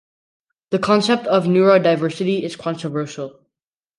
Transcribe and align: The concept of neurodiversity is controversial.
The 0.71 0.79
concept 0.79 1.27
of 1.27 1.43
neurodiversity 1.45 2.41
is 2.41 2.55
controversial. 2.55 3.39